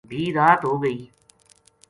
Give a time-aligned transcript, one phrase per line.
[0.09, 0.99] بھی رات ہو گئی